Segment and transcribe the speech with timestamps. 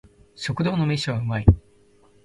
[0.33, 1.45] 食堂の飯は美味い